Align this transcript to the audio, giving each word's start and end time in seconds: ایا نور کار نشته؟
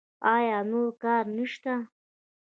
ایا 0.33 0.57
نور 0.69 0.87
کار 1.01 1.23
نشته؟ 1.35 1.73